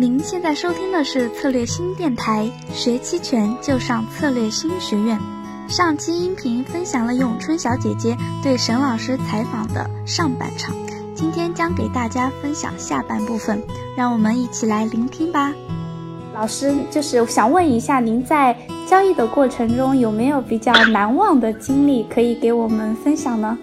[0.00, 5.18] 您现在收听的是策略新电台，学期权就上策略新学院。
[5.68, 10.72] 上期音频分享了咏春小姐姐对沈老师采访的上半场，
[11.16, 13.60] 今天将给大家分享下半部分，
[13.96, 15.52] 让我们一起来聆听吧。
[16.32, 18.56] 老师，就是想问一下，您在
[18.86, 23.58] 交易的过程中有没有比较难忘的经历可以给我们分享呢？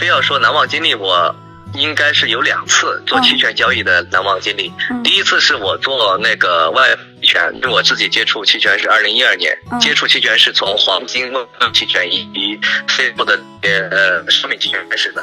[0.00, 1.32] 非要说难忘经历，我。
[1.78, 4.72] 应该是有两次做期权交易的难忘经历。
[5.02, 6.88] 第一次是我做那个外
[7.20, 11.32] 期权，因为我自己接触期权是二零一二年，接触期权是从黄金
[11.72, 12.58] 期权以及
[12.88, 15.22] 非国的呃商品期权开始的。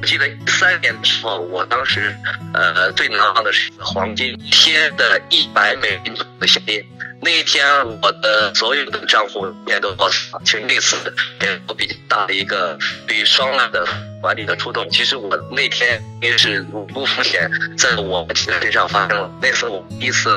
[0.00, 2.14] 我记得一三年的时候，我当时
[2.54, 6.84] 呃最难忘的是黄金一天的一百美金的现金。
[7.24, 7.64] 那一天，
[8.02, 10.42] 我的所有的账户也都爆死了。
[10.44, 10.96] 其实那次
[11.38, 13.86] 给我比较大的一个对于双浪的
[14.20, 14.90] 管理的触动。
[14.90, 17.48] 其实我那天因为是五步风险
[17.78, 20.36] 在我身上发生了，那次我第一次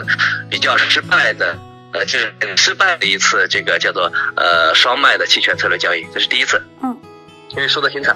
[0.56, 1.54] 比较失败的，
[1.92, 6.64] 呃，就是很失败的一次这个叫做呃双卖的期权策略交易，这是第一次。
[6.82, 6.98] 嗯，
[7.50, 8.16] 因为输的挺惨。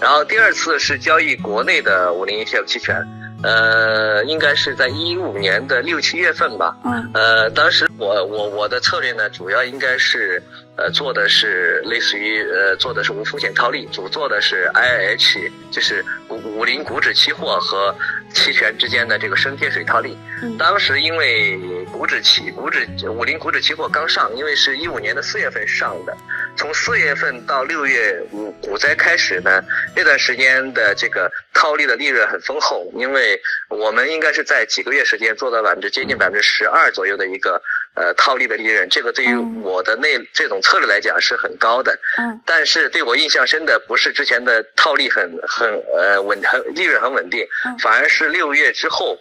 [0.00, 3.04] 然后第二次是交易国内的五零 ETF 期权。
[3.42, 6.76] 呃，应该是在一五年的六七月份吧。
[6.84, 7.10] 嗯。
[7.14, 10.40] 呃，当时我我我的策略呢，主要应该是
[10.76, 17.92] 呃做的是类似于呃做的是无风险套利，主做的是 IH，就是五五零股指期货和
[18.32, 20.16] 期权之间的这个升贴水套利。
[20.42, 20.56] 嗯。
[20.58, 21.58] 当时因为
[21.92, 26.16] 股指期股指五零股指期货刚上，因为是一五年的四月份上的。
[26.56, 29.62] 从四月份到六月五股灾开始呢，
[29.96, 37.62] 那段时间的这个套利的利润很丰厚，因为我们应该是在几个月时间做到百分之接近百分之十二左右的一个
[37.94, 41.98] 呃套利的利润，这个对于我的那这种策略来讲是很高的。
[42.18, 42.40] 嗯。
[42.44, 47.46] 但是对我印象深的不是之前的套利很很呃稳很利润很稳定，
[47.80, 49.18] 反而是六月之后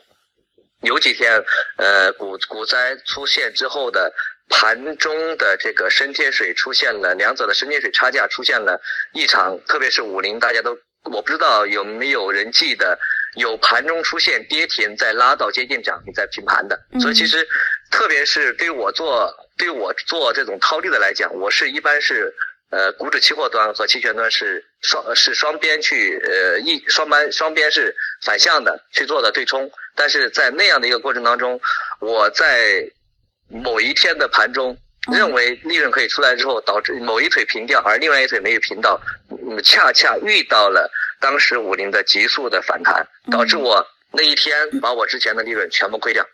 [0.81, 1.44] 有几天
[1.78, 4.14] 呃股股灾出现之后的。
[4.52, 8.81] 盘中的这个深贴水出现了，两者的深贴水差价出现了
[9.14, 12.97] 异常，特别是五零，大家都我不知道有没有人记得
[13.39, 17.47] 有盘中出现跌停再拉到接近涨停再平盘的，所以其实
[17.89, 22.31] 特别是对我做对我做这种套利的来讲，我是一般是
[22.69, 31.59] 呃股指期货端和期权端是双是双边去呃一双班双边是反向的去做的对冲，但是在那样的一个过程当中，
[32.00, 32.88] 我在。
[33.51, 34.77] 某一天的盘中，
[35.11, 39.01] 认为利润可以出来之后，导致某一腿平掉，而另外一腿没有平到，
[39.63, 40.88] 恰恰遇到了
[41.19, 46.25] 当时五零的急速的反弹，导致我那一天把我之前的利润全部亏掉。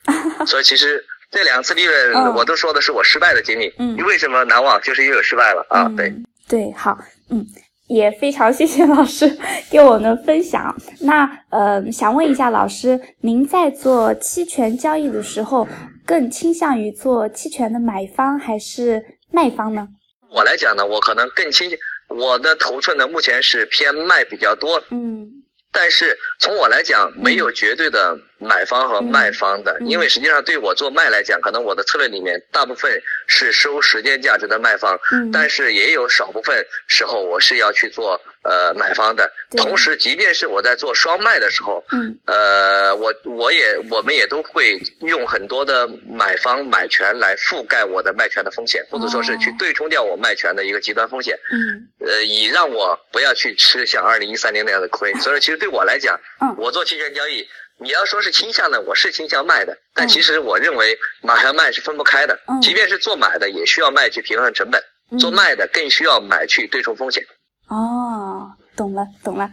[0.45, 3.73] 所以其实这两次利润， 我都说的是我失败的经历。
[3.79, 4.79] 嗯，为什么难忘？
[4.81, 5.91] 就是因为失败了啊。
[5.97, 6.13] 对
[6.47, 6.97] 对，好，
[7.29, 7.45] 嗯，
[7.87, 9.37] 也非常谢谢老师
[9.71, 10.75] 给我们分享。
[11.01, 15.67] 那呃，想问一下老师，您在做期权交易的时候？
[16.07, 19.87] 更倾向于做期权的买方还是卖方呢？
[20.29, 21.79] 我来讲呢，我可能更倾向
[22.17, 24.81] 我的头寸呢，目前是偏卖比较多。
[24.89, 34.99] 嗯，但是从我来讲，没有绝对的买方和卖方的，因为实际上对我做卖来讲，可能我的策略里面大部分是收时间价值的卖方，
[35.33, 38.21] 但是也有少部分时候我是要去做。
[38.47, 55.11] 呃，买方的同时，即便是我在做双卖的时候，嗯，呃，我我也我们也都会用很多的买方买权来覆盖我的卖权的风险，或者说是去对冲掉我卖权的一个极端风险，嗯，呃，以让我不要去吃像二零一三年那样的亏。
[55.15, 57.43] 所以，其实对我来讲，嗯，我做期权交易，
[57.77, 64.81] 你要说是倾向呢，我是倾向卖的，但其实我认为买和卖是分不开的，即便是做买的，也需要卖去平衡成本，
[65.19, 67.23] 做卖的更需要买去对冲风险。
[67.67, 69.49] 哦，懂了，懂了，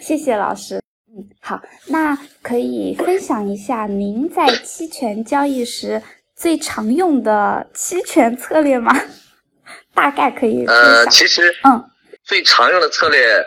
[0.00, 0.80] 谢谢老师。
[1.08, 6.02] 嗯，好，那可以分享一下您在期权交易时
[6.36, 8.94] 最常用的期权策略吗？
[9.92, 11.84] 大概可以呃，其实，嗯，
[12.24, 13.44] 最常用的策略。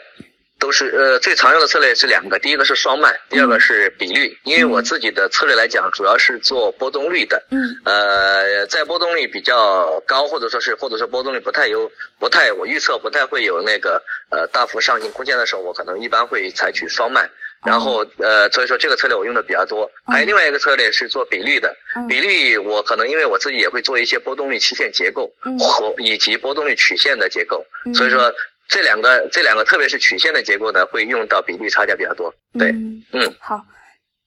[0.64, 4.34] 都是呃最常用的策略是两个，第一个是双卖，第二个是比率。
[4.46, 7.44] 因为我自己的策略来讲，主要是做波动率的。
[7.52, 7.60] 嗯。
[7.84, 17.30] 呃，在波动率比较高，或者说是或者说波动率不太有不太我预测不太会有那个呃大幅上行空间的时候，我可能一般会采取双卖。
[17.66, 19.90] 然后呃，所以说这个策略我用的比较多。
[20.08, 21.76] 还有另外一个策略是做比率的，
[22.08, 25.30] 比率我可能因为我自己也会做一些波动率期限结构
[25.60, 28.34] 和以及波动率曲线的结构，所以说。
[28.74, 32.34] 这两个，这两个特别是曲线的结构呢，会用到比例差价比较多。
[32.58, 32.72] 对，
[33.12, 33.64] 嗯，好，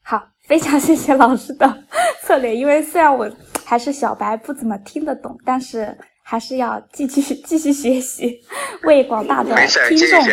[0.05, 1.83] 好，非常谢谢老师的
[2.23, 2.55] 策略。
[2.55, 3.29] 因为虽然我
[3.65, 8.41] 还是小白，不怎么听得懂，但是还是要继续继续学习，
[8.85, 9.53] 为广大的
[9.89, 10.25] 听众，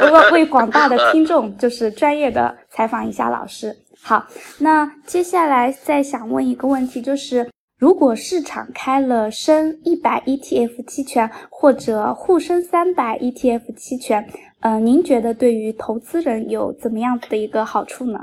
[0.00, 3.72] 为为 广大的听众就是专业的采访一下老师。
[4.02, 4.26] 好，
[4.58, 14.24] 那接下来再想问一个问题，就是如果市场开了深一百 ETF 期权或者沪深三百 ETF 期权，
[14.60, 18.20] 呃，您觉得对于投资人有怎么样子的一个好处呢？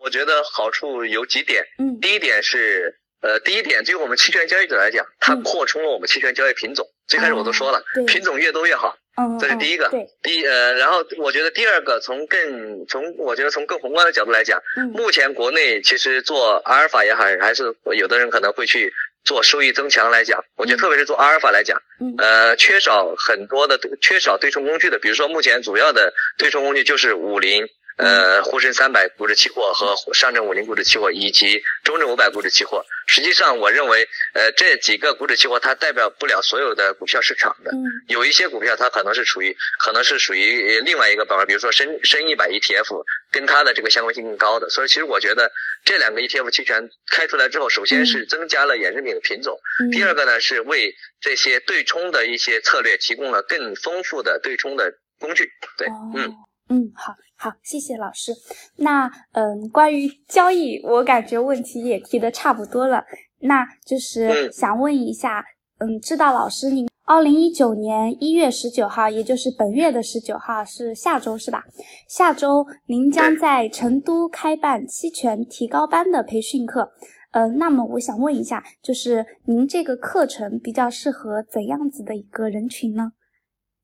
[0.00, 6.86] 我觉得好处有几点，嗯，第一点是，呃，第一点对于我们期权交易者来讲，它扩充了我们期权交易品种。
[7.06, 8.94] 最开始我都说了，品种越多越好。
[9.40, 9.90] 这是第一个，
[10.22, 14.62] 第呃，然后我觉得第二个，从更从我觉得从更宏观的角度来讲，
[14.92, 18.92] 目前国内其实做阿尔法也好，还是有的人可能会去
[19.24, 21.80] 做收益增强来讲，我觉得特别是做阿尔法来讲，
[22.18, 27.68] 呃，缺少很多的缺少对冲工具的，比如说目前主要的对冲工具就是五零。
[27.98, 37.72] 呃，沪深三百股指期货和上证五零股指期货以及中证五百股指期货，实际上我认为，呃，这几个股指期货它代表不了所有的股票市场的，
[38.06, 44.70] 有一些股票它可能是属于，可能是属于另外一个板块，比如说深深一百 ETF，跟它的这个相关性更高的。
[44.70, 45.50] 所以其实我觉得
[45.84, 49.58] 这两个 ETF 期权开出来之后，首先是增加了衍生品的品种，
[49.90, 55.50] 第二个呢是为这些对冲的一些策略提供了更丰富的对冲的工具。
[55.76, 56.32] 对，嗯。
[56.68, 58.32] 嗯，好好，谢谢老师。
[58.76, 63.04] 那嗯，关于交易，我感觉问题也提的差不多了。
[63.40, 65.44] 那就是想问一下，
[65.78, 71.64] 嗯，知道老师您二零一九年一月十九号，也就是本月的十九号是下周是吧？
[72.08, 76.92] 下周您将在成都开办期权提高班的培训课。
[77.30, 83.12] 呃，那么我想问一下，就是您这个课程比较适合怎样子的一个人群呢？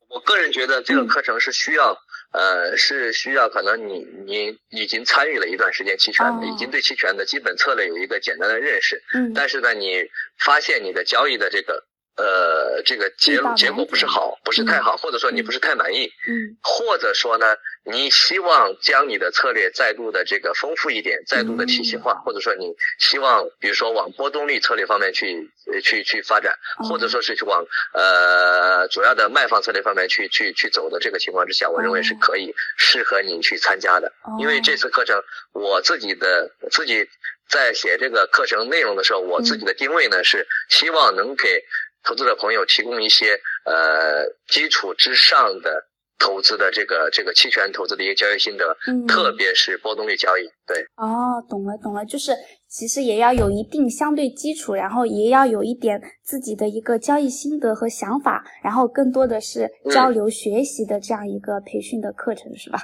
[0.08, 1.96] 我个人觉得这个课程是需要。
[2.34, 9.02] 呃，是需要可能你你已经参与了一段时间期权，已经对期权的基本策略有一个简单的认识。
[9.14, 9.32] 嗯。
[9.32, 11.86] 但是呢，你发现你的交易的这个。
[12.16, 25.50] 呃，这个结结果不是好，不是太好，或者说你不是太满意，嗯，或者说呢，你希望将你的策略再度的这个丰富一点，再度的体系化，或者说你希望，比如说往波动率策略方面去
[25.82, 26.56] 去去发展，
[26.88, 35.20] 或者说是去往呃主要的卖方策略方面去去去走的这个情况之下，我认为是可以适合你去参加的，因为这次课程
[35.52, 37.08] 我自己的自己
[37.48, 41.64] 在写这个课程内容的时候，我自己的定位呢是希望能给。
[42.04, 43.32] 投资者朋友提供一些
[43.64, 52.32] 呃基础之上的投资的这个这个期权投资的一个交易心得，嗯，特别是波动率交易，对，哦，懂了懂了，就是
[52.68, 62.78] 其实也要有一定相对基础，然后也要有一点自己的一个交易心得和想法，然后更多的是交流学习的这样一个培训的课程，是吧？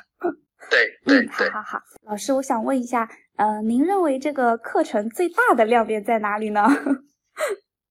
[0.69, 6.63] 对 对对，好好好，老师，我想问一下，呃，您认为这个课程最大的亮点在哪里呢？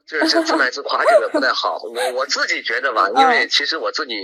[0.09, 4.15] 就是这自卖自夸这个不太好，我我自己觉得吧，因为其实我自己，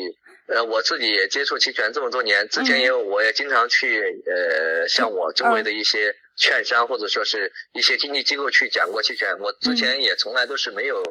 [0.48, 6.16] 呃，我自己也接触期权这么多年，之前也有，我也经常去，呃，像我周围的一些。
[6.38, 11.02] 券商或者说是一些经纪机构去讲过期权，我之前也从来都是没有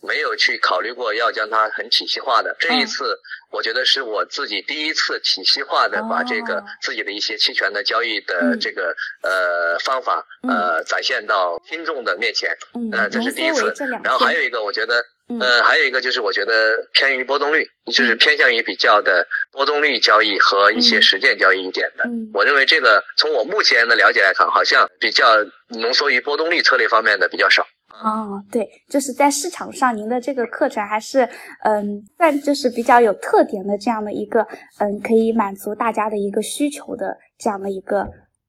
[0.00, 2.56] 没有去考虑过要将它很体系化的。
[2.60, 3.18] 这一次，
[3.50, 12.56] 我觉得是我自己第一次体系化的把这个自己的一些期权的交易的这个呃方法呃展现到听众的面前。
[12.74, 13.74] 嗯，这是第一次。
[14.02, 15.04] 然后还有一个，我觉得。
[15.40, 22.04] 呃，还有一个就是我觉得偏于波动率，就是偏向于比较的波动率交易和一些实践交易一点的。
[22.04, 25.36] 嗯，我认为这个从我目前的了解来看，好像比较
[25.68, 27.62] 浓缩于波动率策略方面的比较少。
[28.02, 31.28] 哦，对，就是在市场上，您的这个课程还是
[31.64, 34.46] 嗯，算就是比较有特点的这样的一个
[34.78, 38.06] 嗯，可以满足大家的一个需求的这样的一个。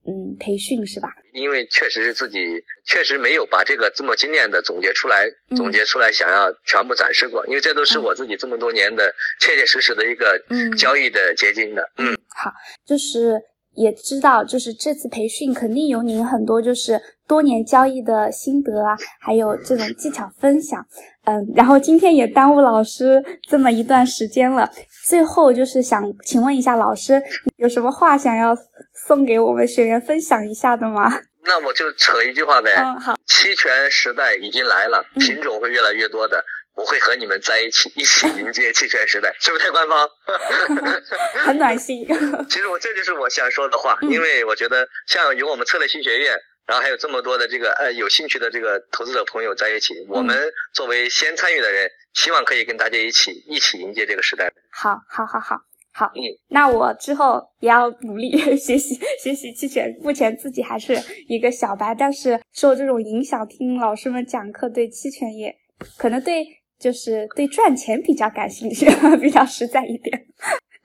[0.07, 1.09] 嗯，培训是吧？
[1.33, 2.39] 因为确实是自己
[2.85, 10.41] 确实没有把这个这么经验的总结出来，总结出来想要全部展示过，因为这都是我自己这么多年的切切实实的一个
[10.77, 11.91] 交易的结晶的。
[11.97, 12.51] 嗯，好，
[12.85, 13.39] 就是
[13.75, 20.85] 也知道，就是这次培训肯定有您很多就是多年交易的心得啊，还有这种技巧分享。
[21.25, 24.69] 嗯，然后今天也耽误老师这么一段时间了。
[25.05, 27.21] 最后就是想请问一下老师，
[27.57, 28.55] 有什么话想要
[29.07, 31.09] 送给我们学员分享一下的吗？
[31.45, 32.71] 那我就扯一句话呗。
[32.75, 33.15] 嗯，好。
[33.25, 36.43] 期权时代已经来了，品种会越来越多的，
[36.79, 40.09] 我会和你们在一起，一起迎接期权时代， 是不是太官方？
[41.45, 42.07] 很暖心。
[42.49, 46.37] 其实我这就是我想说的话，因为我觉得像有我们策略新学院。
[46.69, 50.37] 然后还有这么多的这个呃有兴趣的这个投资者朋友在一起，我们
[50.71, 54.51] 作为先参与的人，希望可以跟大家一起一起迎接这个时代。
[54.71, 55.57] 好，好，好，好，
[55.91, 56.11] 好。
[56.13, 59.91] 嗯，那我之后也要努力学习学习期权。
[59.99, 60.95] 目前自己还是
[61.27, 65.51] 一个小白，但是受这种影响，听老师们讲课，对期权也
[65.97, 66.45] 可能对
[66.79, 68.85] 就是对赚钱比较感兴趣，
[69.21, 70.25] 比较实在一点。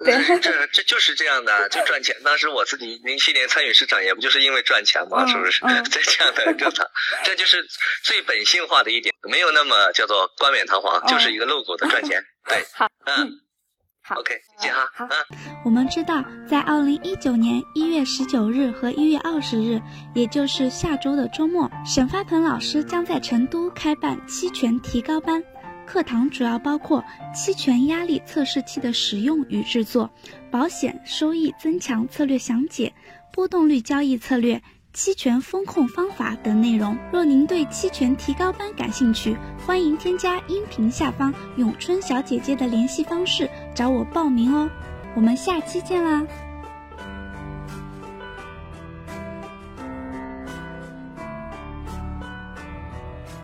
[0.04, 2.14] 对， 这这就是这样的，就赚钱。
[2.24, 5.26] 当时我自己零七年参与市场，也不就是因为赚钱嘛？
[5.26, 5.62] 是不是？
[5.88, 6.86] 在这样的正常，
[7.24, 7.64] 这就是
[8.02, 12.22] 最本性化的一点，没有那么叫做冠冕堂皇，就是一个露骨的赚钱。
[12.48, 13.30] 对，好，嗯。
[14.06, 14.86] 好，OK，谢谢哈。
[14.92, 15.08] 好，
[15.64, 19.80] 我们知道，在二零一九年一月十九日和一月二十日，
[20.14, 25.42] 也就是下周的周末，沈发鹏老师将在成都开办期权提高班。
[25.86, 30.10] 课堂主要包括期权压力测试器的使用与制作、
[30.50, 32.92] 保险收益增强策略详解、
[33.32, 34.62] 波动率交易策略。
[34.94, 36.96] 期权风控方法等内容。
[37.12, 39.36] 若您对期权提高班感兴趣，
[39.66, 44.70] 欢迎添加音频下方咏春小姐姐的联系方式找我报名哦。
[45.16, 46.24] 我们下期见啦！